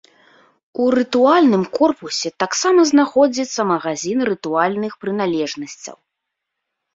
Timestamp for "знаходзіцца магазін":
2.93-4.17